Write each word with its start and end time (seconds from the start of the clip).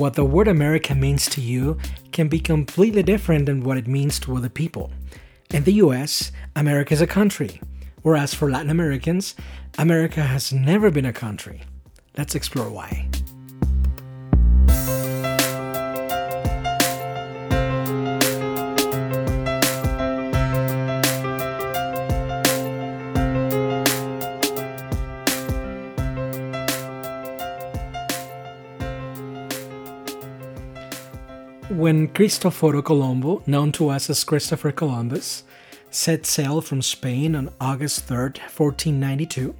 what 0.00 0.14
the 0.14 0.24
word 0.24 0.48
America 0.48 0.94
means 0.94 1.26
to 1.28 1.42
you 1.42 1.76
can 2.10 2.26
be 2.26 2.40
completely 2.40 3.02
different 3.02 3.44
than 3.44 3.62
what 3.62 3.76
it 3.76 3.86
means 3.86 4.18
to 4.18 4.34
other 4.34 4.48
people. 4.48 4.90
In 5.52 5.64
the 5.64 5.74
US, 5.74 6.32
America 6.56 6.94
is 6.94 7.02
a 7.02 7.06
country, 7.06 7.60
whereas 8.00 8.32
for 8.32 8.50
Latin 8.50 8.70
Americans, 8.70 9.34
America 9.76 10.22
has 10.22 10.54
never 10.54 10.90
been 10.90 11.04
a 11.04 11.12
country. 11.12 11.60
Let's 12.16 12.34
explore 12.34 12.70
why. 12.70 13.10
When 31.70 32.08
Cristoforo 32.08 32.82
Colombo, 32.82 33.44
known 33.46 33.70
to 33.72 33.90
us 33.90 34.10
as 34.10 34.24
Christopher 34.24 34.72
Columbus, 34.72 35.44
set 35.92 36.26
sail 36.26 36.60
from 36.60 36.82
Spain 36.82 37.36
on 37.36 37.52
August 37.60 38.08
3rd, 38.08 38.38
1492, 38.38 39.54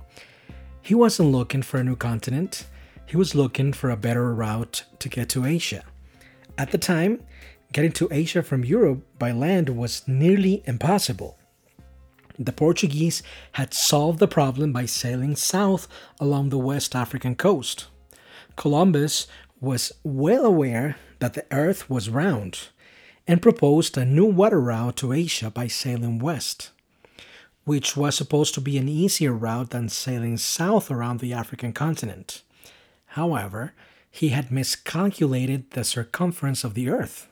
he 0.83 0.92
wasn't 0.92 1.30
looking 1.30 1.62
for 1.62 1.78
a 1.78 1.84
new 1.84 1.95
continent, 1.95 2.66
he 3.06 3.16
was 3.16 3.36
looking 3.36 3.73
for 3.73 3.91
a 3.91 3.96
better 3.96 4.34
route 4.34 4.83
to 4.98 5.09
get 5.09 5.28
to 5.28 5.45
Asia. 5.45 5.84
At 6.59 6.73
the 6.73 6.78
time, 6.78 7.23
getting 7.73 7.92
to 7.92 8.09
Asia 8.11 8.42
from 8.42 8.64
Europe 8.64 9.06
by 9.16 9.30
land 9.30 9.69
was 9.69 10.02
nearly 10.08 10.64
impossible. 10.66 11.38
The 12.41 12.52
Portuguese 12.52 13.22
had 13.52 13.72
solved 13.72 14.19
the 14.19 14.27
problem 14.27 14.72
by 14.72 14.86
sailing 14.86 15.36
south 15.36 15.86
along 16.19 16.48
the 16.48 16.58
West 16.58 16.97
African 16.97 17.36
coast. 17.36 17.86
Columbus 18.56 19.28
was 19.61 19.92
well 20.02 20.45
aware 20.45 20.97
that 21.20 21.34
the 21.34 21.47
earth 21.51 21.88
was 21.88 22.11
round 22.11 22.69
and 23.27 23.41
proposed 23.41 23.97
a 23.97 24.05
new 24.05 24.27
water 24.27 24.61
route 24.61 24.97
to 24.97 25.12
Asia 25.12 25.50
by 25.50 25.69
sailing 25.69 26.19
west, 26.19 26.70
which 27.64 27.97
was 27.97 28.17
supposed 28.17 28.55
to 28.55 28.61
be 28.61 28.77
an 28.77 28.89
easier 28.89 29.33
route 29.33 29.70
than 29.70 29.89
sailing 29.89 30.36
south 30.36 30.91
around 30.91 31.20
the 31.20 31.33
African 31.33 31.72
continent. 31.72 32.42
However, 33.14 33.72
he 34.11 34.31
had 34.31 34.50
miscalculated 34.50 35.70
the 35.70 35.84
circumference 35.84 36.64
of 36.64 36.75
the 36.75 36.89
earth. 36.89 37.28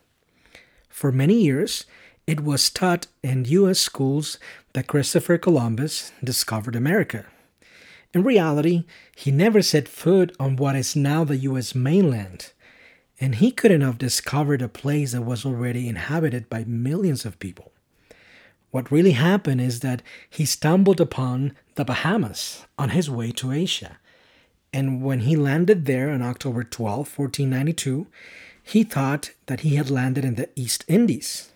For 0.89 1.11
many 1.11 1.35
years, 1.35 1.85
it 2.27 2.41
was 2.41 2.71
taught 2.71 3.07
in 3.23 3.47
U.S. 3.47 3.79
schools 3.79 4.39
that 4.75 4.87
Christopher 4.87 5.39
Columbus 5.39 6.13
discovered 6.23 6.77
America. 6.77 7.27
In 8.15 8.23
reality, 8.23 8.85
he 9.17 9.31
never 9.31 9.63
set 9.63 9.89
foot 9.89 10.35
on 10.39 10.57
what 10.57 10.77
is 10.77 10.95
now 10.95 11.25
the 11.25 11.37
US 11.39 11.75
mainland, 11.75 12.53
and 13.21 13.37
he 13.37 13.51
couldn't 13.51 13.81
have 13.81 13.99
discovered 13.99 14.63
a 14.63 14.69
place 14.69 15.13
that 15.13 15.23
was 15.23 15.45
already 15.45 15.89
inhabited 15.89 16.49
by 16.49 16.65
millions 16.65 17.25
of 17.25 17.39
people. 17.39 17.73
What 18.71 18.91
really 18.93 19.13
happened 19.13 19.61
is 19.61 19.81
that 19.81 20.03
he 20.29 20.45
stumbled 20.45 21.01
upon 21.01 21.57
the 21.75 21.85
Bahamas 21.85 22.67
on 22.79 22.91
his 22.91 23.11
way 23.11 23.31
to 23.33 23.53
Asia. 23.53 23.99
And 24.73 25.03
when 25.03 25.21
he 25.21 25.37
landed 25.37 25.87
there 25.87 26.11
on 26.11 26.21
October 26.21 26.63
12, 26.63 27.19
1492, 27.19 28.07
he 28.63 28.85
thought 28.85 29.31
that 29.47 29.61
he 29.61 29.77
had 29.77 29.91
landed 29.91 30.25
in 30.25 30.35
the 30.35 30.51
East 30.55 30.85
Indies. 30.87 31.51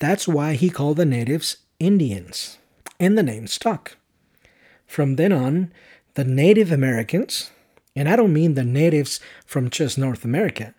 That's 0.00 0.26
why 0.26 0.54
he 0.54 0.68
called 0.68 0.96
the 0.96 1.06
natives 1.06 1.58
Indians, 1.78 2.58
and 2.98 3.16
the 3.16 3.22
name 3.22 3.46
stuck. 3.46 3.96
From 4.86 5.16
then 5.16 5.32
on, 5.32 5.72
the 6.14 6.24
Native 6.24 6.72
Americans, 6.72 7.50
and 7.96 8.08
I 8.08 8.14
don't 8.14 8.32
mean 8.32 8.54
the 8.54 8.64
natives 8.64 9.18
from 9.46 9.70
just 9.70 9.96
North 9.96 10.24
America, 10.24 10.74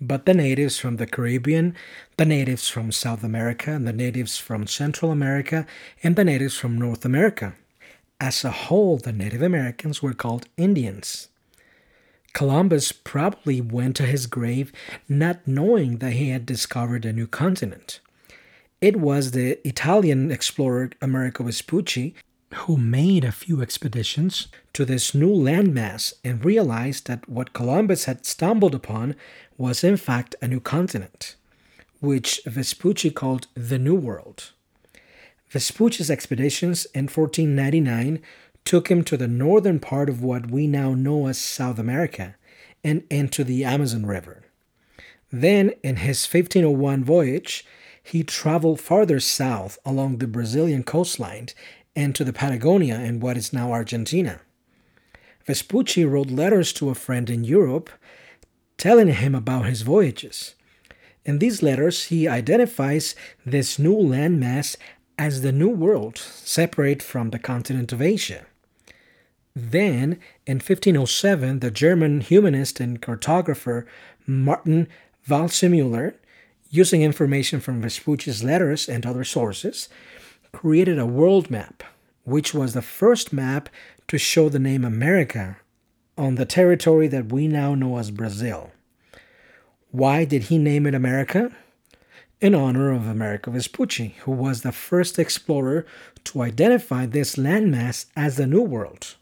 but 0.00 0.24
the 0.24 0.34
natives 0.34 0.78
from 0.78 0.96
the 0.96 1.06
Caribbean, 1.06 1.76
the 2.16 2.24
natives 2.24 2.66
from 2.68 2.90
South 2.90 3.22
America, 3.22 3.70
and 3.70 3.86
the 3.86 3.92
natives 3.92 4.38
from 4.38 4.66
Central 4.66 5.12
America, 5.12 5.66
and 6.02 6.16
the 6.16 6.24
natives 6.24 6.56
from 6.56 6.78
North 6.78 7.04
America. 7.04 7.54
As 8.18 8.42
a 8.42 8.50
whole, 8.50 8.96
the 8.96 9.12
Native 9.12 9.42
Americans 9.42 10.02
were 10.02 10.14
called 10.14 10.48
Indians. 10.56 11.28
Columbus 12.32 12.92
probably 12.92 13.60
went 13.60 13.96
to 13.96 14.06
his 14.06 14.26
grave 14.26 14.72
not 15.08 15.46
knowing 15.46 15.98
that 15.98 16.12
he 16.12 16.30
had 16.30 16.46
discovered 16.46 17.04
a 17.04 17.12
new 17.12 17.26
continent. 17.26 18.00
It 18.80 18.96
was 18.96 19.32
the 19.32 19.66
Italian 19.66 20.30
explorer 20.30 20.90
Amerigo 21.02 21.44
Vespucci 21.44 22.14
who 22.54 22.76
made 22.76 23.24
a 23.24 23.32
few 23.32 23.62
expeditions 23.62 24.48
to 24.72 24.84
this 24.84 25.14
new 25.14 25.30
landmass 25.30 26.12
and 26.24 26.44
realized 26.44 27.06
that 27.06 27.28
what 27.28 27.52
Columbus 27.52 28.04
had 28.04 28.26
stumbled 28.26 28.74
upon 28.74 29.14
was 29.56 29.84
in 29.84 29.96
fact 29.96 30.34
a 30.42 30.48
new 30.48 30.60
continent, 30.60 31.36
which 32.00 32.40
Vespucci 32.44 33.10
called 33.10 33.46
the 33.54 33.78
New 33.78 33.94
World. 33.94 34.50
Vespucci's 35.48 36.10
expeditions 36.10 36.86
in 36.86 37.04
1499 37.04 38.20
took 38.64 38.90
him 38.90 39.02
to 39.04 39.16
the 39.16 39.28
northern 39.28 39.80
part 39.80 40.08
of 40.08 40.22
what 40.22 40.50
we 40.50 40.66
now 40.66 40.94
know 40.94 41.26
as 41.26 41.38
South 41.38 41.78
America 41.78 42.36
and 42.82 43.02
into 43.10 43.44
the 43.44 43.64
Amazon 43.64 44.06
River. 44.06 44.44
Then, 45.32 45.70
in 45.82 45.96
his 45.96 46.26
1501 46.26 47.04
voyage, 47.04 47.64
he 48.02 48.24
traveled 48.24 48.80
farther 48.80 49.20
south 49.20 49.78
along 49.84 50.18
the 50.18 50.26
Brazilian 50.26 50.82
coastline 50.82 51.48
and 51.94 52.14
to 52.14 52.24
the 52.24 52.32
Patagonia 52.32 52.98
in 53.00 53.20
what 53.20 53.36
is 53.36 53.52
now 53.52 53.72
Argentina. 53.72 54.40
Vespucci 55.46 56.04
wrote 56.04 56.30
letters 56.30 56.72
to 56.74 56.90
a 56.90 56.94
friend 56.94 57.28
in 57.28 57.44
Europe 57.44 57.90
telling 58.76 59.08
him 59.08 59.34
about 59.34 59.66
his 59.66 59.82
voyages. 59.82 60.54
In 61.24 61.38
these 61.38 61.62
letters, 61.62 62.06
he 62.06 62.26
identifies 62.26 63.14
this 63.44 63.78
new 63.78 63.96
landmass 63.96 64.76
as 65.18 65.42
the 65.42 65.52
New 65.52 65.68
World, 65.68 66.16
separate 66.16 67.02
from 67.02 67.28
the 67.28 67.38
continent 67.38 67.92
of 67.92 68.00
Asia. 68.00 68.46
Then, 69.54 70.18
in 70.46 70.56
1507, 70.56 71.58
the 71.58 71.70
German 71.70 72.22
humanist 72.22 72.80
and 72.80 73.02
cartographer 73.02 73.84
Martin 74.26 74.88
Waldseemüller, 75.28 76.14
using 76.70 77.02
information 77.02 77.60
from 77.60 77.82
Vespucci's 77.82 78.42
letters 78.42 78.88
and 78.88 79.04
other 79.04 79.24
sources, 79.24 79.88
created 80.52 80.98
a 80.98 81.06
world 81.06 81.50
map, 81.50 81.82
which 82.24 82.52
was 82.54 82.74
the 82.74 82.82
first 82.82 83.32
map 83.32 83.68
to 84.08 84.18
show 84.18 84.48
the 84.48 84.58
name 84.58 84.84
America 84.84 85.58
on 86.18 86.34
the 86.34 86.44
territory 86.44 87.08
that 87.08 87.32
we 87.32 87.48
now 87.48 87.74
know 87.74 87.98
as 87.98 88.10
Brazil. 88.10 88.70
Why 89.90 90.24
did 90.24 90.44
he 90.44 90.58
name 90.58 90.86
it 90.86 90.94
America? 90.94 91.50
In 92.40 92.54
honor 92.54 92.92
of 92.92 93.06
Amerigo 93.06 93.50
Vespucci, 93.50 94.16
who 94.20 94.32
was 94.32 94.62
the 94.62 94.72
first 94.72 95.18
explorer 95.18 95.84
to 96.24 96.42
identify 96.42 97.06
this 97.06 97.36
landmass 97.36 98.06
as 98.16 98.36
the 98.36 98.46
New 98.46 98.62
World. 98.62 99.16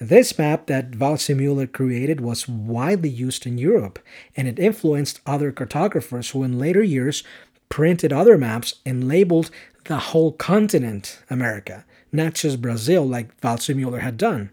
This 0.00 0.36
map 0.38 0.66
that 0.66 0.92
Waldseemüller 0.92 1.70
created 1.70 2.20
was 2.20 2.48
widely 2.48 3.08
used 3.08 3.46
in 3.46 3.58
Europe, 3.58 3.98
and 4.36 4.48
it 4.48 4.58
influenced 4.58 5.20
other 5.26 5.52
cartographers 5.52 6.30
who 6.30 6.42
in 6.42 6.58
later 6.58 6.82
years 6.82 7.22
printed 7.68 8.12
other 8.12 8.36
maps 8.36 8.74
and 8.84 9.06
labeled 9.06 9.50
the 9.84 9.98
whole 9.98 10.32
continent 10.32 11.20
America, 11.30 11.84
not 12.10 12.34
just 12.34 12.62
Brazil 12.62 13.06
like 13.06 13.40
Waldseemüller 13.40 14.00
had 14.00 14.16
done. 14.16 14.50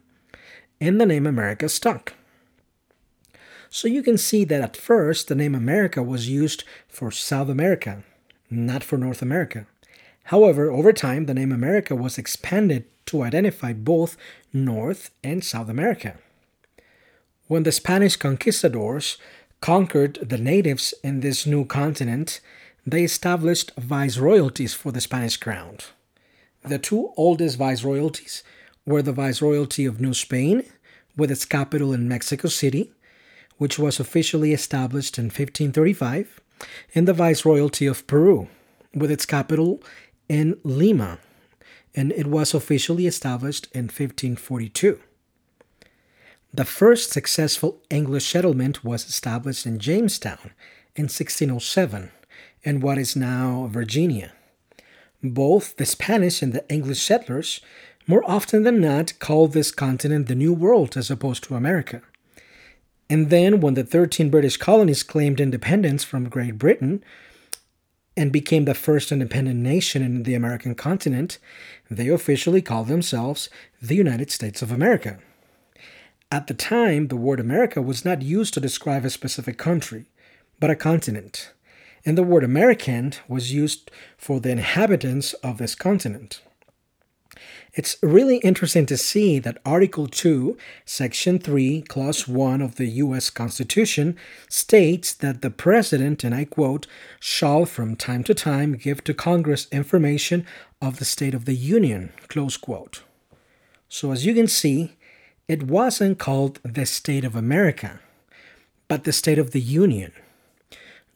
And 0.81 0.99
the 0.99 1.05
name 1.05 1.27
America 1.27 1.69
stuck. 1.69 2.13
So 3.69 3.87
you 3.87 4.01
can 4.01 4.17
see 4.17 4.45
that 4.45 4.61
at 4.61 4.77
first 4.77 5.27
the 5.27 5.35
name 5.35 5.53
America 5.53 6.01
was 6.01 6.29
used 6.29 6.63
for 6.87 7.11
South 7.11 7.49
America, 7.49 8.03
not 8.49 8.83
for 8.83 8.97
North 8.97 9.21
America. 9.21 9.67
However, 10.25 10.71
over 10.71 10.93
time 10.93 11.25
the 11.25 11.33
name 11.33 11.51
America 11.51 11.95
was 11.95 12.17
expanded 12.17 12.85
to 13.07 13.23
identify 13.23 13.73
both 13.73 14.17
North 14.53 15.11
and 15.23 15.43
South 15.43 15.69
America. 15.69 16.17
When 17.47 17.63
the 17.63 17.71
Spanish 17.71 18.15
conquistadors 18.15 19.17
conquered 19.61 20.19
the 20.21 20.37
natives 20.37 20.93
in 21.03 21.19
this 21.19 21.45
new 21.45 21.65
continent, 21.65 22.41
they 22.85 23.03
established 23.03 23.71
viceroyalties 23.77 24.73
for 24.73 24.91
the 24.91 25.01
Spanish 25.01 25.37
crown. 25.37 25.77
The 26.63 26.79
two 26.79 27.11
oldest 27.15 27.57
viceroyalties 27.57 28.43
were 28.85 29.01
the 29.01 29.13
Viceroyalty 29.13 29.85
of 29.85 30.01
New 30.01 30.13
Spain, 30.13 30.63
with 31.15 31.31
its 31.31 31.45
capital 31.45 31.93
in 31.93 32.07
Mexico 32.07 32.47
City, 32.47 32.91
which 33.57 33.77
was 33.77 33.99
officially 33.99 34.53
established 34.53 35.17
in 35.17 35.25
1535, 35.25 36.39
and 36.95 37.07
the 37.07 37.13
Viceroyalty 37.13 37.85
of 37.85 38.07
Peru, 38.07 38.47
with 38.93 39.11
its 39.11 39.25
capital 39.25 39.81
in 40.27 40.57
Lima, 40.63 41.19
and 41.95 42.11
it 42.13 42.27
was 42.27 42.53
officially 42.53 43.05
established 43.05 43.67
in 43.73 43.85
1542. 43.85 44.99
The 46.53 46.65
first 46.65 47.11
successful 47.11 47.81
English 47.89 48.25
settlement 48.25 48.83
was 48.83 49.07
established 49.07 49.65
in 49.65 49.77
Jamestown 49.77 50.51
in 50.95 51.03
1607 51.03 52.11
in 52.63 52.81
what 52.81 52.97
is 52.97 53.15
now 53.15 53.67
Virginia. 53.71 54.33
Both 55.23 55.77
the 55.77 55.85
Spanish 55.85 56.41
and 56.41 56.53
the 56.53 56.67
English 56.69 57.01
settlers, 57.01 57.61
more 58.07 58.23
often 58.29 58.63
than 58.63 58.81
not, 58.81 59.17
called 59.19 59.53
this 59.53 59.71
continent 59.71 60.27
the 60.27 60.35
New 60.35 60.53
World 60.53 60.95
as 60.97 61.11
opposed 61.11 61.43
to 61.45 61.55
America. 61.55 62.01
And 63.09 63.29
then, 63.29 63.59
when 63.59 63.73
the 63.73 63.83
13 63.83 64.29
British 64.29 64.57
colonies 64.57 65.03
claimed 65.03 65.39
independence 65.39 66.03
from 66.03 66.29
Great 66.29 66.57
Britain 66.57 67.03
and 68.15 68.31
became 68.31 68.65
the 68.65 68.75
first 68.75 69.11
independent 69.11 69.59
nation 69.59 70.03
in 70.03 70.23
the 70.23 70.35
American 70.35 70.75
continent, 70.75 71.39
they 71.89 72.07
officially 72.07 72.61
called 72.61 72.87
themselves 72.87 73.49
the 73.81 73.95
United 73.95 74.29
States 74.29 74.61
of 74.61 74.71
America. 74.71 75.17
At 76.31 76.45
the 76.45 76.53
time, 76.53 77.07
the 77.07 77.15
word 77.15 77.39
America 77.39 77.81
was 77.81 78.05
not 78.05 78.21
used 78.21 78.53
to 78.53 78.59
describe 78.59 79.03
a 79.03 79.09
specific 79.09 79.57
country, 79.57 80.05
but 80.59 80.69
a 80.69 80.75
continent, 80.75 81.51
and 82.05 82.17
the 82.17 82.23
word 82.23 82.43
American 82.43 83.13
was 83.27 83.53
used 83.53 83.91
for 84.17 84.39
the 84.39 84.51
inhabitants 84.51 85.33
of 85.35 85.57
this 85.57 85.75
continent. 85.75 86.41
It's 87.73 87.97
really 88.01 88.37
interesting 88.37 88.87
to 88.87 88.97
see 88.97 89.37
that 89.39 89.59
Article 89.63 90.07
2, 90.07 90.57
Section 90.85 91.37
3, 91.37 91.83
Clause 91.83 92.27
1 92.27 92.61
of 92.61 92.75
the 92.75 92.87
U.S. 92.87 93.29
Constitution 93.29 94.17
states 94.49 95.13
that 95.13 95.41
the 95.41 95.51
President, 95.51 96.23
and 96.23 96.33
I 96.33 96.45
quote, 96.45 96.87
shall 97.19 97.65
from 97.65 97.95
time 97.95 98.23
to 98.23 98.33
time 98.33 98.73
give 98.73 99.03
to 99.03 99.13
Congress 99.13 99.67
information 99.71 100.45
of 100.81 100.97
the 100.97 101.05
State 101.05 101.35
of 101.35 101.45
the 101.45 101.55
Union, 101.55 102.11
close 102.27 102.57
quote. 102.57 103.03
So, 103.87 104.11
as 104.11 104.25
you 104.25 104.33
can 104.33 104.47
see, 104.47 104.97
it 105.47 105.63
wasn't 105.63 106.19
called 106.19 106.59
the 106.63 106.85
State 106.85 107.23
of 107.23 107.35
America, 107.35 107.99
but 108.87 109.03
the 109.03 109.13
State 109.13 109.39
of 109.39 109.51
the 109.51 109.61
Union. 109.61 110.11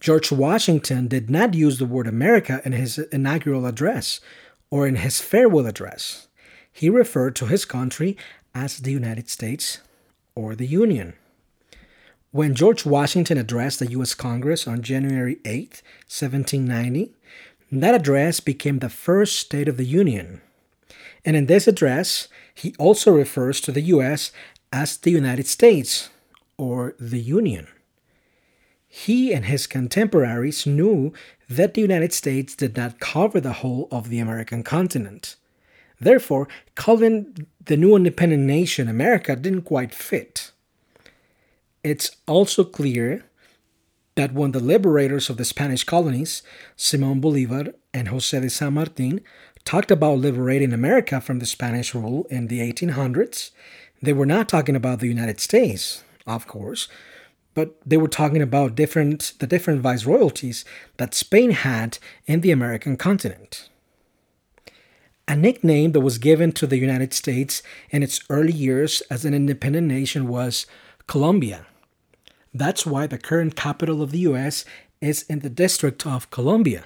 George 0.04 0.34
Washington 0.34 1.08
did 1.08 1.30
not 1.30 1.54
use 1.54 1.78
the 1.78 1.86
word 1.86 2.08
America 2.08 2.62
in 2.66 2.74
his 2.74 2.98
inaugural 2.98 3.66
address 3.66 4.20
or 4.70 4.86
in 4.86 4.98
his 4.98 5.22
farewell 5.22 5.66
address. 5.66 6.28
He 6.70 6.90
referred 6.90 7.38
to 7.38 7.46
his 7.46 7.64
country 7.64 8.18
as 8.54 8.80
the 8.80 8.92
United 8.92 9.30
States 9.30 9.80
or 10.36 10.56
the 10.56 10.68
Union. 10.68 11.14
When 12.32 12.54
George 12.54 12.86
Washington 12.86 13.38
addressed 13.38 13.80
the 13.80 13.92
U.S. 13.92 14.14
Congress 14.14 14.68
on 14.68 14.82
January 14.82 15.38
8, 15.46 15.82
1790, 16.10 17.14
that 17.72 17.96
address 17.96 18.42
became 18.42 18.80
the 18.80 18.90
first 18.90 19.40
State 19.40 19.70
of 19.70 19.78
the 19.78 19.86
Union. 19.86 20.42
And 21.24 21.38
in 21.38 21.46
this 21.46 21.66
address, 21.66 22.28
he 22.54 22.76
also 22.78 23.10
refers 23.14 23.62
to 23.62 23.72
the 23.72 23.84
US 23.84 24.34
as 24.74 24.98
the 24.98 25.12
United 25.12 25.48
States 25.48 26.10
or 26.58 26.94
the 27.00 27.22
Union. 27.22 27.70
He 28.96 29.34
and 29.34 29.46
his 29.46 29.66
contemporaries 29.66 30.68
knew 30.68 31.14
that 31.50 31.74
the 31.74 31.82
United 31.82 32.14
States 32.14 32.54
did 32.54 32.78
not 32.78 33.00
cover 33.00 33.42
the 33.42 33.54
whole 33.54 33.88
of 33.92 34.10
the 34.10 34.20
American 34.20 34.62
continent. 34.62 35.36
Therefore, 36.00 36.48
calling 36.76 37.48
the 37.60 37.76
new 37.76 37.96
independent 37.96 38.44
nation 38.44 38.88
America 38.88 39.36
didn't 39.36 39.64
quite 39.64 39.96
fit. 39.96 40.52
It's 41.84 42.18
also 42.28 42.64
clear 42.64 43.26
that 44.14 44.32
when 44.32 44.52
the 44.52 44.60
liberators 44.60 45.28
of 45.28 45.38
the 45.38 45.46
Spanish 45.46 45.84
colonies, 45.84 46.44
Simon 46.76 47.20
Bolivar 47.20 47.74
and 47.96 48.10
Jose 48.10 48.40
de 48.40 48.48
San 48.48 48.76
Martin, 48.76 49.22
talked 49.66 49.90
about 49.90 50.20
liberating 50.20 50.72
America 50.72 51.20
from 51.20 51.40
the 51.40 51.48
Spanish 51.48 51.96
rule 51.96 52.28
in 52.30 52.46
the 52.46 52.60
1800s, 52.60 53.50
they 54.04 54.14
were 54.14 54.28
not 54.28 54.48
talking 54.48 54.76
about 54.76 55.00
the 55.00 55.08
United 55.08 55.40
States, 55.40 56.04
of 56.28 56.46
course, 56.46 56.88
but 57.54 57.76
they 57.86 57.98
were 57.98 58.08
talking 58.08 58.42
about 58.42 58.76
different 58.76 59.34
the 59.40 59.48
different 59.48 59.82
viceroyalties 59.82 60.66
that 60.98 61.14
Spain 61.14 61.52
had 61.52 61.98
in 62.26 62.42
the 62.42 62.52
American 62.52 62.98
continent. 62.98 63.70
A 65.28 65.36
nickname 65.36 65.94
that 65.94 66.02
was 66.02 66.18
given 66.18 66.52
to 66.54 66.68
the 66.68 66.78
United 66.78 67.14
States 67.14 67.64
in 67.90 68.04
its 68.04 68.20
early 68.30 68.52
years 68.52 69.02
as 69.10 69.24
an 69.24 69.34
independent 69.34 69.88
nation 69.88 70.28
was 70.28 70.66
Columbia. 71.08 71.66
That's 72.54 72.86
why 72.86 73.08
the 73.08 73.18
current 73.18 73.56
capital 73.56 74.02
of 74.02 74.12
the 74.12 74.20
US 74.20 74.66
is 75.02 75.24
in 75.24 75.40
the 75.40 75.50
District 75.50 76.06
of 76.06 76.30
Columbia. 76.30 76.84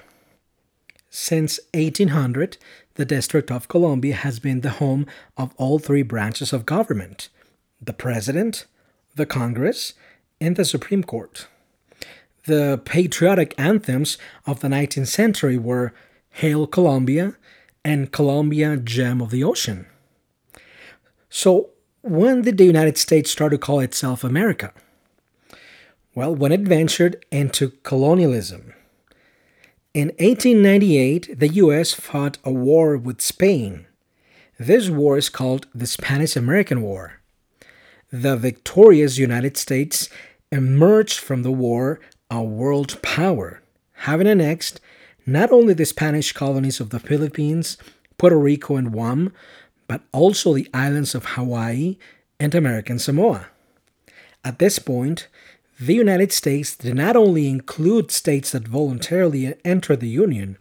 Since 1.10 1.58
1800, 1.74 2.58
the 2.94 3.04
District 3.04 3.50
of 3.50 3.68
Columbia 3.68 4.14
has 4.14 4.38
been 4.38 4.60
the 4.60 4.78
home 4.82 5.06
of 5.36 5.54
all 5.56 5.78
three 5.78 6.02
branches 6.02 6.52
of 6.52 6.66
government 6.66 7.28
the 7.80 7.92
President, 7.92 8.66
the 9.14 9.24
Congress, 9.24 9.94
and 10.40 10.56
the 10.56 10.64
Supreme 10.64 11.02
Court. 11.02 11.46
The 12.46 12.80
patriotic 12.84 13.54
anthems 13.58 14.18
of 14.46 14.60
the 14.60 14.68
19th 14.68 15.08
century 15.08 15.58
were 15.58 15.92
Hail 16.30 16.66
Columbia 16.66 17.34
and 17.84 18.12
Columbia, 18.12 18.76
Gem 18.76 19.20
of 19.20 19.30
the 19.30 19.44
Ocean. 19.44 19.86
So, 21.28 21.70
when 22.02 22.42
did 22.42 22.58
the 22.58 22.64
United 22.64 22.96
States 22.96 23.30
start 23.30 23.52
to 23.52 23.58
call 23.58 23.80
itself 23.80 24.24
America? 24.24 24.72
Well, 26.14 26.34
when 26.34 26.52
it 26.52 26.60
ventured 26.60 27.24
into 27.30 27.70
colonialism 27.82 28.72
in 29.94 30.08
1898, 30.18 31.40
the 31.40 31.48
US 31.64 31.92
fought 31.92 32.38
a 32.44 32.52
war 32.52 32.96
with 32.96 33.20
Spain. 33.20 33.86
This 34.58 34.88
war 34.90 35.16
is 35.18 35.28
called 35.28 35.66
the 35.74 35.86
Spanish 35.86 36.36
American 36.36 36.82
War. 36.82 37.20
The 38.12 38.36
victorious 38.36 39.18
United 39.18 39.56
States 39.56 40.08
emerged 40.50 41.18
from 41.18 41.42
the 41.42 41.52
war 41.52 42.00
a 42.30 42.42
world 42.42 43.00
power, 43.02 43.62
having 43.92 44.26
annexed 44.26 44.80
not 45.26 45.50
only 45.50 45.74
the 45.74 45.84
Spanish 45.84 46.32
colonies 46.32 46.80
of 46.80 46.90
the 46.90 47.00
Philippines, 47.00 47.76
Puerto 48.16 48.38
Rico, 48.38 48.76
and 48.76 48.92
Guam, 48.92 49.32
but 49.86 50.02
also 50.12 50.54
the 50.54 50.68
islands 50.72 51.14
of 51.14 51.24
Hawaii 51.24 51.96
and 52.40 52.54
American 52.54 52.98
Samoa. 52.98 53.48
At 54.44 54.58
this 54.58 54.78
point, 54.78 55.28
the 55.80 55.94
United 55.94 56.32
States 56.32 56.76
did 56.76 56.94
not 56.94 57.16
only 57.16 57.48
include 57.48 58.10
states 58.10 58.52
that 58.52 58.66
voluntarily 58.66 59.54
entered 59.64 60.00
the 60.00 60.08
Union, 60.08 60.58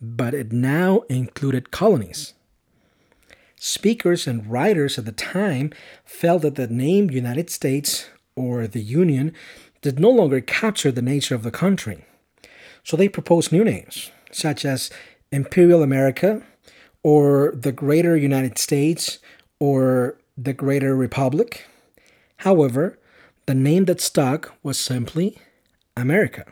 but 0.00 0.34
it 0.34 0.52
now 0.52 1.00
included 1.08 1.70
colonies. 1.70 2.34
Speakers 3.56 4.26
and 4.26 4.50
writers 4.50 4.98
at 4.98 5.04
the 5.04 5.12
time 5.12 5.72
felt 6.04 6.42
that 6.42 6.56
the 6.56 6.66
name 6.66 7.10
United 7.10 7.48
States 7.48 8.08
or 8.36 8.66
the 8.66 8.82
Union 8.82 9.32
did 9.80 9.98
no 9.98 10.10
longer 10.10 10.40
capture 10.40 10.92
the 10.92 11.02
nature 11.02 11.34
of 11.34 11.42
the 11.42 11.50
country. 11.50 12.04
So 12.84 12.96
they 12.96 13.08
proposed 13.08 13.52
new 13.52 13.64
names, 13.64 14.10
such 14.30 14.64
as 14.64 14.90
Imperial 15.30 15.82
America, 15.82 16.42
or 17.02 17.52
the 17.56 17.72
Greater 17.72 18.16
United 18.16 18.58
States, 18.58 19.18
or 19.58 20.18
the 20.36 20.52
Greater 20.52 20.96
Republic. 20.96 21.66
However, 22.38 22.98
the 23.46 23.54
name 23.54 23.84
that 23.86 24.00
stuck 24.00 24.54
was 24.62 24.78
simply 24.78 25.38
America. 25.96 26.44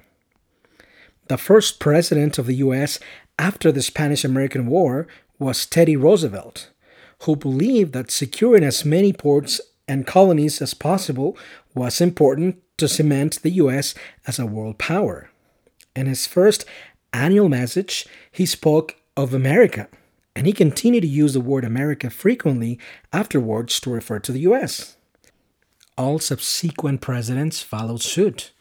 The 1.29 1.39
first 1.39 1.79
president 1.79 2.39
of 2.39 2.47
the 2.47 2.57
US 2.57 2.99
after 3.39 3.71
the 3.71 3.83
Spanish 3.83 4.25
American 4.25 4.67
War 4.67 5.07
was 5.39 5.67
Teddy 5.67 5.97
Roosevelt, 5.97 6.71
who 7.23 7.37
believed 7.37 7.93
that 7.93 8.11
securing 8.11 8.65
as 8.65 8.85
many 8.85 9.13
ports 9.13 9.61
and 9.91 10.07
colonies 10.07 10.63
as 10.63 10.73
possible 10.73 11.37
was 11.75 12.01
important 12.01 12.63
to 12.79 12.87
cement 12.87 13.43
the 13.43 13.51
US 13.63 13.93
as 14.25 14.39
a 14.39 14.47
world 14.47 14.79
power. 14.79 15.31
In 15.97 16.07
his 16.07 16.29
first 16.29 16.65
annual 17.13 17.49
message, 17.49 18.07
he 18.31 18.47
spoke 18.47 18.95
of 19.17 19.35
America, 19.35 19.89
and 20.37 20.47
he 20.47 20.53
continued 20.53 21.01
to 21.01 21.09
use 21.09 21.35
the 21.35 21.41
word 21.41 21.65
America 21.65 22.09
frequently 22.09 22.79
afterwards 23.13 23.81
to 23.81 23.91
refer 23.91 24.21
to 24.21 24.33
the 24.33 24.47
US 24.51 24.97
all 25.99 26.19
subsequent 26.19 27.03
presidents 27.03 27.63
followed 27.63 28.01
suit. 28.01 28.53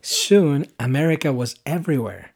Soon, 0.00 0.64
America 0.80 1.30
was 1.30 1.56
everywhere, 1.66 2.30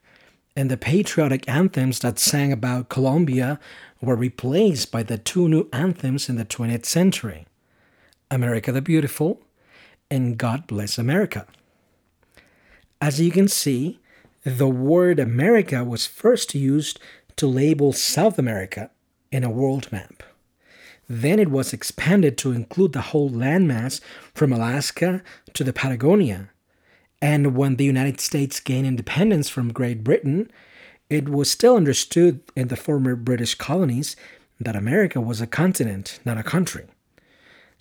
and 0.54 0.71
the 0.71 0.76
patriotic 0.76 1.49
anthems 1.49 2.00
that 2.00 2.19
sang 2.19 2.52
about 2.52 2.90
Columbia 2.90 3.59
were 4.02 4.16
replaced 4.16 4.92
by 4.92 5.02
the 5.02 5.16
two 5.16 5.49
new 5.49 5.66
anthems 5.73 6.28
in 6.28 6.37
the 6.37 6.45
20th 6.45 6.85
century 6.85 7.47
America 8.31 8.71
the 8.71 8.81
Beautiful 8.81 9.41
and 10.11 10.39
God 10.39 10.67
Bless 10.67 10.99
America. 10.99 11.47
As 13.01 13.21
you 13.21 13.31
can 13.31 13.49
see, 13.49 13.99
the 14.45 14.69
word 14.69 15.19
America 15.19 15.85
was 15.85 16.07
first 16.07 16.55
used 16.55 17.01
to 17.37 17.47
label 17.47 17.93
South 17.93 18.39
America 18.39 18.91
in 19.33 19.45
a 19.45 19.51
world 19.51 19.91
map. 19.91 20.23
Then 21.09 21.41
it 21.41 21.51
was 21.51 21.73
expanded 21.73 22.39
to 22.39 22.53
include 22.53 22.93
the 22.93 23.01
whole 23.01 23.31
landmass 23.31 24.01
from 24.35 24.53
Alaska 24.53 25.23
to 25.55 25.65
the 25.65 25.73
Patagonia. 25.73 26.51
And 27.21 27.57
when 27.57 27.77
the 27.77 27.85
United 27.85 28.21
States 28.21 28.61
gained 28.61 28.87
independence 28.87 29.49
from 29.49 29.73
Great 29.73 30.05
Britain, 30.05 30.51
it 31.09 31.29
was 31.29 31.51
still 31.51 31.77
understood 31.77 32.41
in 32.55 32.69
the 32.69 32.77
former 32.77 33.17
British 33.17 33.57
colonies 33.57 34.15
that 34.61 34.77
America 34.77 35.21
was 35.21 35.41
a 35.41 35.47
continent, 35.47 36.21
not 36.25 36.39
a 36.39 36.45
country. 36.45 36.87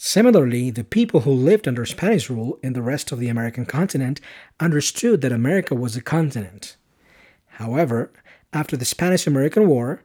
Similarly, 0.01 0.71
the 0.71 0.85
people 0.85 1.19
who 1.19 1.31
lived 1.33 1.67
under 1.67 1.85
Spanish 1.85 2.29
rule 2.29 2.57
in 2.63 2.71
the 2.71 2.81
rest 2.81 3.11
of 3.11 3.19
the 3.19 3.27
American 3.27 3.65
continent 3.65 4.21
understood 4.57 5.19
that 5.19 5.33
America 5.33 5.75
was 5.75 5.97
a 5.97 6.01
continent. 6.01 6.77
However, 7.47 8.09
after 8.53 8.77
the 8.77 8.85
Spanish 8.85 9.27
American 9.27 9.67
War, 9.67 10.01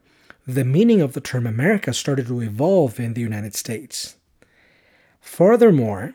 the 0.49 0.65
meaning 0.65 1.01
of 1.01 1.13
the 1.13 1.21
term 1.21 1.47
America 1.47 1.95
started 1.95 2.27
to 2.27 2.41
evolve 2.41 2.99
in 2.99 3.15
the 3.15 3.21
United 3.21 3.55
States. 3.55 4.17
Furthermore, 5.21 6.15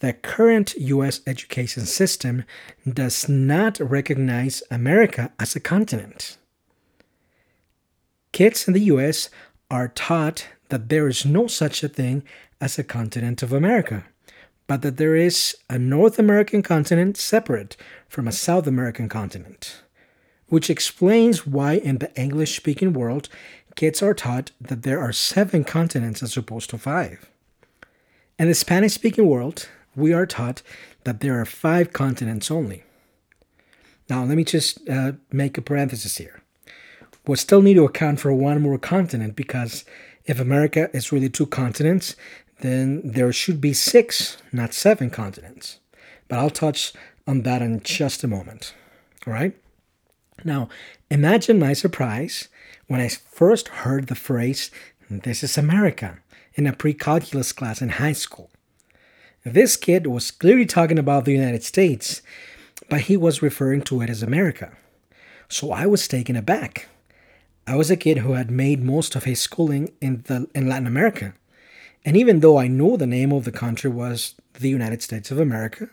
the 0.00 0.12
current 0.12 0.74
US 0.76 1.22
education 1.26 1.86
system 1.86 2.44
does 2.86 3.30
not 3.30 3.80
recognize 3.80 4.62
America 4.70 5.32
as 5.38 5.56
a 5.56 5.60
continent. 5.60 6.36
Kids 8.32 8.68
in 8.68 8.74
the 8.74 8.92
US 8.92 9.30
are 9.70 9.88
taught 9.88 10.48
that 10.68 10.90
there 10.90 11.08
is 11.08 11.24
no 11.24 11.46
such 11.46 11.82
a 11.82 11.88
thing 11.88 12.22
as 12.60 12.78
a 12.78 12.84
continent 12.84 13.42
of 13.42 13.52
America, 13.52 14.04
but 14.66 14.82
that 14.82 14.96
there 14.96 15.16
is 15.16 15.56
a 15.68 15.78
North 15.78 16.18
American 16.18 16.62
continent 16.62 17.16
separate 17.16 17.76
from 18.08 18.28
a 18.28 18.32
South 18.32 18.66
American 18.66 19.08
continent, 19.08 19.82
which 20.48 20.70
explains 20.70 21.46
why 21.46 21.74
in 21.74 21.98
the 21.98 22.14
English 22.14 22.56
speaking 22.56 22.92
world, 22.92 23.28
kids 23.76 24.02
are 24.02 24.14
taught 24.14 24.50
that 24.60 24.82
there 24.82 25.00
are 25.00 25.12
seven 25.12 25.64
continents 25.64 26.22
as 26.22 26.36
opposed 26.36 26.70
to 26.70 26.78
five. 26.78 27.30
In 28.38 28.48
the 28.48 28.54
Spanish 28.54 28.92
speaking 28.92 29.26
world, 29.26 29.68
we 29.96 30.12
are 30.12 30.26
taught 30.26 30.62
that 31.04 31.20
there 31.20 31.40
are 31.40 31.44
five 31.44 31.92
continents 31.92 32.50
only. 32.50 32.84
Now, 34.08 34.24
let 34.24 34.36
me 34.36 34.44
just 34.44 34.88
uh, 34.88 35.12
make 35.30 35.56
a 35.56 35.62
parenthesis 35.62 36.16
here. 36.16 36.42
We 37.26 37.36
still 37.36 37.62
need 37.62 37.74
to 37.74 37.84
account 37.84 38.18
for 38.18 38.32
one 38.32 38.60
more 38.60 38.78
continent 38.78 39.36
because 39.36 39.84
if 40.24 40.40
America 40.40 40.90
is 40.92 41.12
really 41.12 41.28
two 41.28 41.46
continents, 41.46 42.16
then 42.60 43.02
there 43.04 43.32
should 43.32 43.60
be 43.60 43.72
six, 43.72 44.36
not 44.52 44.74
seven 44.74 45.10
continents. 45.10 45.78
But 46.28 46.38
I'll 46.38 46.50
touch 46.50 46.92
on 47.26 47.42
that 47.42 47.62
in 47.62 47.80
just 47.82 48.24
a 48.24 48.28
moment. 48.28 48.74
All 49.26 49.32
right? 49.32 49.54
Now, 50.44 50.68
imagine 51.10 51.58
my 51.58 51.72
surprise 51.72 52.48
when 52.86 53.00
I 53.00 53.08
first 53.08 53.68
heard 53.68 54.06
the 54.06 54.14
phrase, 54.14 54.70
This 55.08 55.42
is 55.42 55.58
America, 55.58 56.18
in 56.54 56.66
a 56.66 56.72
pre 56.72 56.94
calculus 56.94 57.52
class 57.52 57.82
in 57.82 57.90
high 57.90 58.12
school. 58.12 58.50
This 59.44 59.76
kid 59.76 60.06
was 60.06 60.30
clearly 60.30 60.66
talking 60.66 60.98
about 60.98 61.24
the 61.24 61.32
United 61.32 61.62
States, 61.62 62.20
but 62.88 63.02
he 63.02 63.16
was 63.16 63.42
referring 63.42 63.82
to 63.82 64.02
it 64.02 64.10
as 64.10 64.22
America. 64.22 64.76
So 65.48 65.72
I 65.72 65.86
was 65.86 66.06
taken 66.06 66.36
aback. 66.36 66.88
I 67.66 67.74
was 67.76 67.90
a 67.90 67.96
kid 67.96 68.18
who 68.18 68.32
had 68.32 68.50
made 68.50 68.82
most 68.82 69.16
of 69.16 69.24
his 69.24 69.40
schooling 69.40 69.92
in, 70.00 70.24
the, 70.26 70.48
in 70.54 70.68
Latin 70.68 70.86
America. 70.86 71.34
And 72.04 72.16
even 72.16 72.40
though 72.40 72.58
I 72.58 72.66
know 72.66 72.96
the 72.96 73.06
name 73.06 73.32
of 73.32 73.44
the 73.44 73.52
country 73.52 73.90
was 73.90 74.34
the 74.54 74.70
United 74.70 75.02
States 75.02 75.30
of 75.30 75.38
America, 75.38 75.90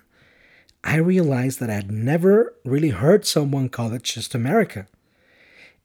I 0.84 0.98
realized 0.98 1.60
that 1.60 1.70
I 1.70 1.74
had 1.74 1.92
never 1.92 2.56
really 2.64 2.90
heard 2.90 3.26
someone 3.26 3.70
call 3.70 3.92
it 3.94 4.04
just 4.04 4.34
America. 4.34 4.88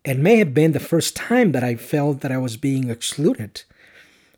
It 0.05 0.19
may 0.19 0.37
have 0.37 0.55
been 0.55 0.73
the 0.73 0.81
first 0.81 1.17
time 1.17 1.53
that 1.53 1.65
I 1.65 1.77
felt 1.77 2.21
that 2.21 2.33
I 2.33 2.39
was 2.39 2.57
being 2.57 2.91
excluded, 2.91 3.63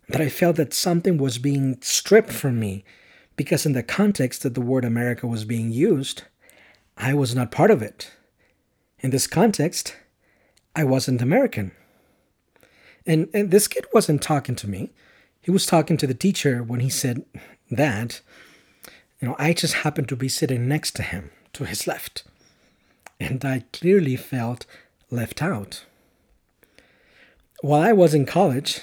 that 0.09 0.21
I 0.21 0.29
felt 0.29 0.57
that 0.57 0.75
something 0.75 1.19
was 1.19 1.39
being 1.39 1.79
stripped 1.81 2.33
from 2.33 2.61
me 2.61 2.85
because 3.37 3.67
in 3.67 3.73
the 3.73 3.83
context 3.83 4.43
that 4.43 4.55
the 4.55 4.61
word 4.61 4.85
America 4.85 5.27
was 5.27 5.45
being 5.45 5.71
used, 5.71 6.23
I 6.97 7.15
was 7.15 7.35
not 7.35 7.51
part 7.51 7.71
of 7.71 7.83
it. 7.83 8.13
In 9.01 9.11
this 9.11 9.27
context, 9.27 9.97
I 10.77 10.85
wasn't 10.85 11.23
American. 11.23 11.73
And, 13.07 13.29
and 13.35 13.51
this 13.51 13.69
kid 13.69 13.85
wasn't 13.93 14.23
talking 14.23 14.55
to 14.57 14.69
me. 14.69 14.93
He 15.45 15.51
was 15.51 15.67
talking 15.67 15.99
to 15.99 16.07
the 16.07 16.15
teacher 16.15 16.63
when 16.63 16.81
he 16.81 16.89
said 16.89 17.23
that. 17.71 18.23
You 19.21 19.29
know, 19.29 19.37
I 19.39 19.53
just 19.53 19.75
happened 19.75 20.09
to 20.09 20.17
be 20.17 20.29
sitting 20.29 20.67
next 20.67 20.97
to 20.97 21.03
him, 21.03 21.31
to 21.53 21.65
his 21.65 21.87
left. 21.87 22.25
And 23.21 23.45
I 23.45 23.65
clearly 23.71 24.17
felt 24.17 24.65
left 25.11 25.43
out. 25.43 25.85
While 27.61 27.83
I 27.83 27.93
was 27.93 28.15
in 28.15 28.25
college, 28.25 28.81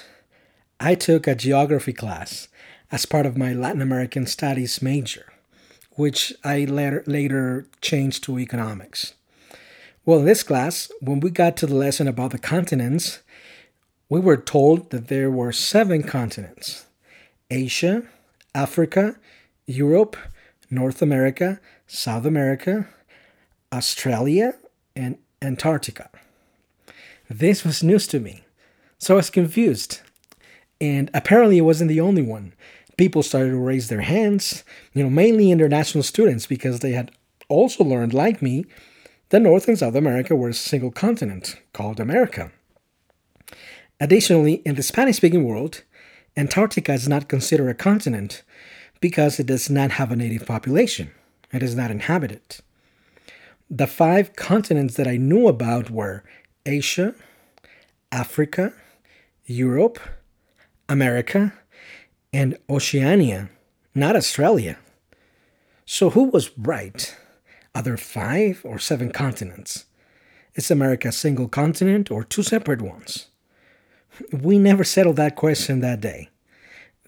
I 0.78 0.94
took 0.94 1.26
a 1.26 1.34
geography 1.34 1.92
class 1.92 2.46
as 2.92 3.06
part 3.06 3.26
of 3.26 3.36
my 3.36 3.52
Latin 3.52 3.82
American 3.82 4.24
Studies 4.24 4.80
major, 4.80 5.32
which 5.92 6.32
I 6.44 6.64
later, 6.64 7.02
later 7.08 7.66
changed 7.80 8.22
to 8.24 8.38
economics. 8.38 9.14
Well, 10.04 10.20
in 10.20 10.26
this 10.26 10.44
class, 10.44 10.92
when 11.00 11.18
we 11.18 11.30
got 11.30 11.56
to 11.56 11.66
the 11.66 11.74
lesson 11.74 12.06
about 12.06 12.30
the 12.30 12.38
continents, 12.38 13.20
we 14.12 14.20
were 14.20 14.36
told 14.36 14.90
that 14.90 15.08
there 15.08 15.30
were 15.30 15.52
seven 15.52 16.02
continents 16.02 16.84
Asia, 17.50 18.02
Africa, 18.54 19.16
Europe, 19.66 20.18
North 20.70 21.00
America, 21.00 21.58
South 21.86 22.26
America, 22.26 22.88
Australia, 23.72 24.52
and 24.94 25.16
Antarctica. 25.40 26.10
This 27.30 27.64
was 27.64 27.82
news 27.82 28.06
to 28.08 28.20
me, 28.20 28.44
so 28.98 29.14
I 29.14 29.16
was 29.16 29.30
confused. 29.30 30.00
And 30.78 31.08
apparently, 31.14 31.56
it 31.56 31.62
wasn't 31.70 31.88
the 31.88 32.00
only 32.00 32.20
one 32.20 32.52
people 32.98 33.22
started 33.22 33.52
to 33.52 33.56
raise 33.56 33.88
their 33.88 34.02
hands, 34.02 34.62
you 34.92 35.02
know, 35.02 35.08
mainly 35.08 35.50
international 35.50 36.04
students 36.04 36.46
because 36.46 36.80
they 36.80 36.92
had 36.92 37.12
also 37.48 37.82
learned, 37.82 38.12
like 38.12 38.42
me, 38.42 38.66
that 39.30 39.40
North 39.40 39.68
and 39.68 39.78
South 39.78 39.94
America 39.94 40.36
were 40.36 40.50
a 40.50 40.54
single 40.54 40.90
continent 40.90 41.56
called 41.72 41.98
America. 41.98 42.52
Additionally, 44.02 44.54
in 44.64 44.74
the 44.74 44.82
Spanish 44.82 45.18
speaking 45.18 45.44
world, 45.44 45.84
Antarctica 46.36 46.92
is 46.92 47.06
not 47.06 47.28
considered 47.28 47.68
a 47.68 47.74
continent 47.74 48.42
because 49.00 49.38
it 49.38 49.46
does 49.46 49.70
not 49.70 49.92
have 49.92 50.10
a 50.10 50.16
native 50.16 50.44
population. 50.44 51.12
It 51.52 51.62
is 51.62 51.76
not 51.76 51.92
inhabited. 51.92 52.56
The 53.70 53.86
five 53.86 54.34
continents 54.34 54.96
that 54.96 55.06
I 55.06 55.18
knew 55.18 55.46
about 55.46 55.88
were 55.88 56.24
Asia, 56.66 57.14
Africa, 58.10 58.72
Europe, 59.46 60.00
America, 60.88 61.52
and 62.32 62.58
Oceania, 62.68 63.50
not 63.94 64.16
Australia. 64.16 64.78
So 65.86 66.10
who 66.10 66.24
was 66.24 66.50
right? 66.58 67.16
Are 67.72 67.82
there 67.84 67.96
five 67.96 68.62
or 68.64 68.80
seven 68.80 69.12
continents? 69.12 69.84
Is 70.56 70.72
America 70.72 71.08
a 71.08 71.12
single 71.12 71.46
continent 71.46 72.10
or 72.10 72.24
two 72.24 72.42
separate 72.42 72.82
ones? 72.82 73.28
We 74.32 74.58
never 74.58 74.84
settled 74.84 75.16
that 75.16 75.36
question 75.36 75.80
that 75.80 76.00
day. 76.00 76.28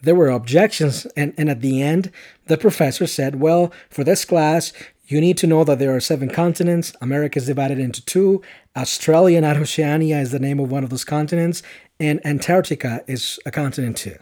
There 0.02 0.14
were 0.14 0.28
objections, 0.28 1.06
and, 1.16 1.32
and 1.38 1.48
at 1.48 1.60
the 1.60 1.80
end, 1.80 2.10
the 2.46 2.58
professor 2.58 3.06
said, 3.06 3.40
Well, 3.40 3.72
for 3.88 4.04
this 4.04 4.24
class, 4.24 4.72
you 5.06 5.20
need 5.20 5.36
to 5.38 5.46
know 5.46 5.64
that 5.64 5.78
there 5.78 5.94
are 5.94 6.00
seven 6.00 6.30
continents. 6.30 6.92
America 7.00 7.38
is 7.38 7.46
divided 7.46 7.78
into 7.78 8.04
two. 8.04 8.42
Australia, 8.76 9.40
not 9.40 9.56
Oceania, 9.56 10.18
is 10.18 10.30
the 10.30 10.38
name 10.38 10.58
of 10.58 10.70
one 10.70 10.84
of 10.84 10.90
those 10.90 11.04
continents, 11.04 11.62
and 12.00 12.24
Antarctica 12.24 13.04
is 13.06 13.38
a 13.46 13.50
continent 13.50 13.96
too. 13.96 14.16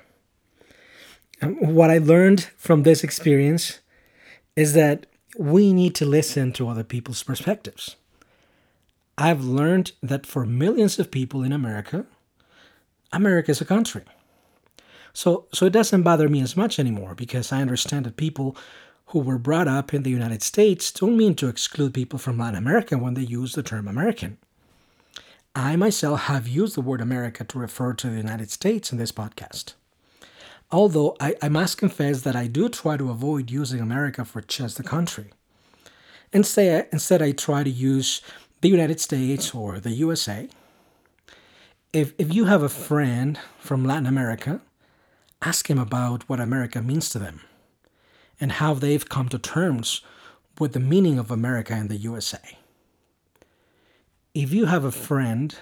Um, 1.40 1.56
what 1.56 1.90
I 1.90 1.98
learned 1.98 2.44
from 2.56 2.82
this 2.82 3.02
experience 3.02 3.80
is 4.54 4.74
that 4.74 5.06
we 5.38 5.72
need 5.72 5.94
to 5.96 6.04
listen 6.04 6.52
to 6.52 6.68
other 6.68 6.84
people's 6.84 7.22
perspectives. 7.22 7.96
I've 9.16 9.44
learned 9.44 9.92
that 10.02 10.26
for 10.26 10.44
millions 10.44 10.98
of 10.98 11.10
people 11.10 11.42
in 11.42 11.52
America, 11.52 12.06
America 13.12 13.50
is 13.50 13.61
a 13.61 13.64
country. 13.64 14.02
So, 15.12 15.47
so 15.52 15.66
it 15.66 15.73
doesn't 15.73 16.02
bother 16.02 16.28
me 16.28 16.40
as 16.40 16.57
much 16.57 16.78
anymore 16.78 17.14
because 17.14 17.52
I 17.52 17.61
understand 17.61 18.07
that 18.07 18.16
people 18.16 18.57
who 19.07 19.19
were 19.19 19.38
brought 19.38 19.69
up 19.69 19.92
in 19.92 20.02
the 20.02 20.11
United 20.11 20.42
States 20.42 20.90
don't 20.90 21.19
mean 21.19 21.35
to 21.35 21.49
exclude 21.49 21.92
people 21.92 22.19
from 22.19 22.38
Latin 22.38 22.57
America 22.57 22.97
when 22.97 23.14
they 23.14 23.23
use 23.23 23.52
the 23.52 23.62
term 23.62 23.87
American. 23.87 24.38
I 25.54 25.76
myself 25.76 26.23
have 26.23 26.49
used 26.49 26.76
the 26.76 26.81
word 26.81 27.02
America 27.02 27.45
to 27.45 27.59
refer 27.59 27.92
to 27.92 28.09
the 28.09 28.16
United 28.16 28.50
States 28.50 28.90
in 28.90 28.97
this 28.97 29.12
podcast. 29.12 29.75
Although 30.71 31.14
I, 31.21 31.35
I 31.42 31.50
must 31.50 31.76
confess 31.76 32.23
that 32.23 32.35
I 32.35 32.47
do 32.47 32.71
try 32.71 32.97
to 32.97 33.11
avoid 33.11 33.50
using 33.50 33.81
America 33.81 34.25
for 34.25 34.40
just 34.40 34.78
the 34.78 34.83
country. 34.83 35.31
Instead, 36.33 36.88
instead, 36.90 37.21
I 37.21 37.33
try 37.33 37.62
to 37.62 37.71
use 37.71 38.23
the 38.62 38.71
United 38.71 38.99
States 38.99 39.54
or 39.54 39.78
the 39.78 39.90
USA. 39.90 40.49
If, 41.92 42.14
if 42.16 42.32
you 42.32 42.46
have 42.46 42.62
a 42.62 42.70
friend 42.70 43.38
from 43.58 43.84
Latin 43.84 44.06
America, 44.06 44.62
ask 45.42 45.68
him 45.68 45.78
about 45.78 46.26
what 46.26 46.40
America 46.40 46.80
means 46.80 47.11
to 47.11 47.18
them 47.18 47.42
and 48.40 48.52
how 48.52 48.72
they've 48.72 49.06
come 49.06 49.28
to 49.28 49.38
terms 49.38 50.00
with 50.58 50.72
the 50.72 50.80
meaning 50.80 51.18
of 51.18 51.30
America 51.30 51.75
in 51.75 51.88
the 51.88 51.96
USA. 51.96 52.38
If 54.34 54.54
you 54.54 54.64
have 54.64 54.84
a 54.84 54.90
friend 54.90 55.54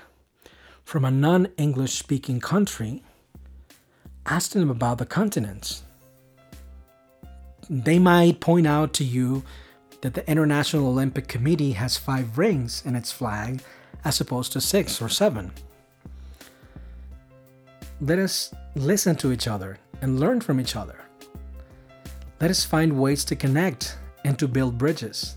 from 0.85 1.05
a 1.05 1.11
non 1.11 1.47
English 1.57 1.99
speaking 1.99 2.39
country, 2.39 3.03
ask 4.25 4.53
them 4.53 4.71
about 4.71 4.99
the 4.99 5.07
continents. 5.07 5.83
They 7.69 7.99
might 7.99 8.39
point 8.39 8.69
out 8.69 8.93
to 8.95 9.05
you 9.05 9.43
that 10.03 10.15
the 10.15 10.29
International 10.31 10.87
Olympic 10.87 11.27
Committee 11.27 11.73
has 11.73 11.97
five 11.97 12.39
rings 12.39 12.85
in 12.87 12.95
its 12.95 13.11
flag 13.11 13.63
as 14.05 14.21
opposed 14.21 14.53
to 14.53 14.61
six 14.61 15.03
or 15.03 15.09
seven. 15.09 15.51
Let 18.01 18.19
us 18.19 18.55
listen 18.77 19.15
to 19.17 19.31
each 19.31 19.47
other 19.47 19.79
and 20.01 20.19
learn 20.19 20.41
from 20.41 20.59
each 20.59 20.75
other. 20.75 20.97
Let 22.41 22.51
us 22.51 22.65
find 22.65 22.99
ways 22.99 23.25
to 23.27 23.37
connect 23.37 23.99
and 24.25 24.39
to 24.39 24.49
build 24.49 24.79
bridges. 24.79 25.37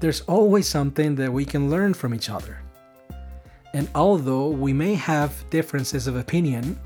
There's 0.00 0.22
always 0.22 0.66
something 0.66 1.14
that 1.16 1.30
we 1.30 1.44
can 1.44 1.68
learn 1.68 1.92
from 1.92 2.14
each 2.14 2.30
other. 2.30 2.62
And 3.74 3.88
although 3.94 4.48
we 4.48 4.72
may 4.72 4.94
have 4.94 5.44
differences 5.50 6.06
of 6.06 6.16
opinion, 6.16 6.78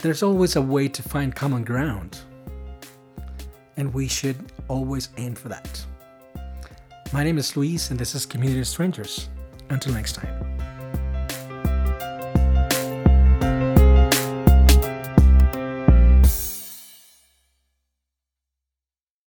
there's 0.00 0.22
always 0.22 0.56
a 0.56 0.60
way 0.62 0.88
to 0.88 1.02
find 1.02 1.34
common 1.34 1.64
ground. 1.64 2.18
and 3.76 3.92
we 3.92 4.06
should 4.06 4.36
always 4.68 5.08
aim 5.16 5.34
for 5.34 5.48
that. 5.48 5.84
My 7.12 7.24
name 7.24 7.38
is 7.38 7.56
Luis, 7.56 7.90
and 7.90 7.98
this 7.98 8.14
is 8.14 8.24
Community 8.26 8.62
Strangers. 8.64 9.28
Until 9.70 9.94
next 9.94 10.12
time. 10.12 10.43